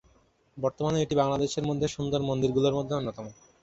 [0.57, 3.25] বর্তমানে এটি বাংলাদেশের মধ্যে সুন্দর মন্দির গুলোর মধ্যে অন্যতম।